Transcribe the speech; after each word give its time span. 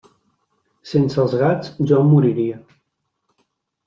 Sense 0.91 1.19
els 1.23 1.35
gats 1.41 1.69
jo 1.91 1.99
em 2.05 2.09
moriria. 2.13 2.57